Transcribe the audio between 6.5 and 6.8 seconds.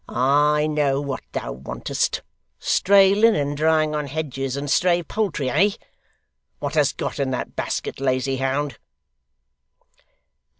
What